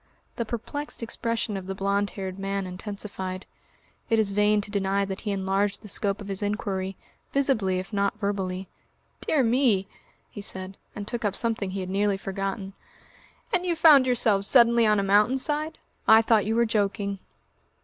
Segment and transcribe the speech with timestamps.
[0.37, 3.45] The perplexed expression of the blond haired man intensified.
[4.09, 6.97] It is vain to deny that he enlarged the scope of his inquiry,
[7.31, 8.67] visibly if not verbally.
[9.27, 9.87] "Dear me!"
[10.31, 12.73] he said, and took up something he had nearly forgotten.
[13.53, 15.77] "And you found yourselves suddenly on a mountain side?...
[16.07, 17.19] I thought you were joking."